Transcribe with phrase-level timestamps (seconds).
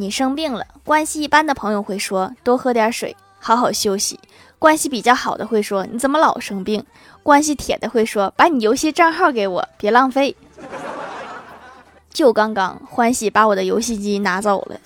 [0.00, 4.18] 你生病了关系一般的朋友会说多喝点水好好休息。
[4.58, 6.82] 关系比较好的会说你怎么老生病？
[7.22, 10.34] 关系铁的会说把你游戏账号给我别浪费。
[12.10, 14.80] 就刚刚欢喜把我的游戏机拿走了。